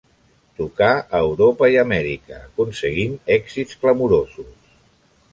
Tocà 0.59 0.87
a 0.93 1.17
Europa 1.25 1.67
i 1.75 1.75
Amèrica 1.81 2.39
aconseguint 2.45 3.13
èxits 3.35 3.77
clamorosos. 3.83 4.49